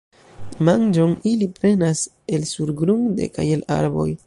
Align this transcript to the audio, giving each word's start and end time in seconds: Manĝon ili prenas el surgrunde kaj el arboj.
Manĝon 0.69 1.13
ili 1.33 1.49
prenas 1.59 2.03
el 2.39 2.49
surgrunde 2.55 3.31
kaj 3.37 3.49
el 3.59 3.65
arboj. 3.79 4.11